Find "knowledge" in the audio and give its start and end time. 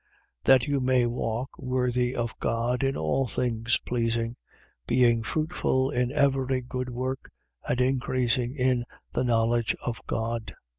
9.23-9.75